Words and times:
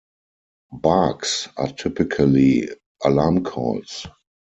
Barks 0.71 1.47
are 1.57 1.67
typically 1.73 2.67
alarm 3.05 3.43
calls. 3.43 4.07